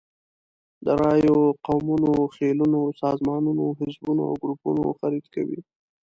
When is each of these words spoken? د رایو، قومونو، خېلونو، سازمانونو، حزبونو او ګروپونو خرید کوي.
د 0.85 0.87
رایو، 1.01 1.37
قومونو، 1.65 2.11
خېلونو، 2.35 2.81
سازمانونو، 3.01 3.65
حزبونو 3.79 4.23
او 4.29 4.33
ګروپونو 4.41 4.83
خرید 4.99 5.25
کوي. 5.33 5.59